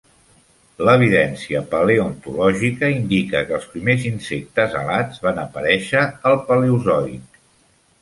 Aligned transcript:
L'evidència 0.87 1.61
paleontològica 1.73 2.91
indica 2.95 3.43
que 3.51 3.57
els 3.59 3.69
primers 3.75 4.09
insectes 4.13 4.81
alats 4.83 5.23
van 5.29 5.47
aparèixer 5.47 6.05
al 6.33 6.43
paleozoic. 6.53 7.43